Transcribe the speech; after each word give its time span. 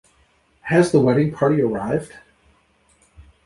Has 0.61 0.91
the 0.91 0.99
wedding 0.99 1.31
party 1.31 1.61
arrived? 1.61 2.13